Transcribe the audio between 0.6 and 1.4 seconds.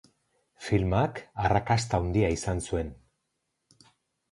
Filmak